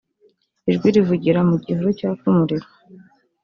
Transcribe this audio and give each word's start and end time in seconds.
ijwi 0.69 0.87
rivugira 0.95 1.39
mu 1.49 1.55
gihuru 1.65 1.89
cyaka 1.99 2.21
umuriro 2.31 2.67